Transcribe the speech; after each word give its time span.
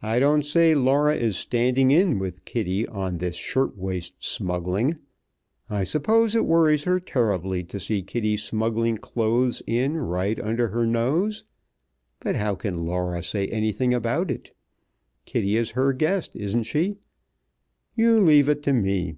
I 0.00 0.20
don't 0.20 0.46
say 0.46 0.74
Laura 0.74 1.14
is 1.14 1.36
standing 1.36 1.90
in 1.90 2.18
with 2.18 2.46
Kitty 2.46 2.86
on 2.88 3.18
this 3.18 3.36
shirt 3.36 3.76
waist 3.76 4.16
smuggling. 4.24 4.96
I 5.68 5.84
suppose 5.84 6.34
it 6.34 6.46
worries 6.46 6.84
her 6.84 6.98
terribly 6.98 7.62
to 7.64 7.78
see 7.78 8.00
Kitty 8.02 8.38
smuggling 8.38 8.96
clothes 8.96 9.62
in 9.66 9.98
right 9.98 10.40
under 10.40 10.68
her 10.68 10.86
nose, 10.86 11.44
but 12.20 12.36
how 12.36 12.54
can 12.54 12.86
Laura 12.86 13.22
say 13.22 13.48
anything 13.48 13.92
about 13.92 14.30
it? 14.30 14.56
Kitty 15.26 15.58
is 15.58 15.72
her 15.72 15.92
guest, 15.92 16.30
isn't 16.34 16.62
she? 16.64 16.96
You 17.94 18.18
leave 18.18 18.48
it 18.48 18.62
to 18.62 18.72
me!" 18.72 19.16